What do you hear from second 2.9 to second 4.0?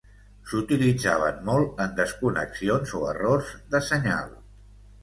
o errors de